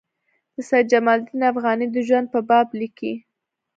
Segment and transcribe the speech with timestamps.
[0.55, 3.13] د سید جمال الدین افغاني د ژوند په باب لیکي.